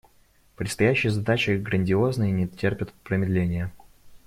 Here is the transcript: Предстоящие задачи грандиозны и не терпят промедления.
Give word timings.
Предстоящие 0.55 1.11
задачи 1.11 1.51
грандиозны 1.51 2.29
и 2.31 2.33
не 2.33 2.47
терпят 2.47 2.91
промедления. 3.03 3.71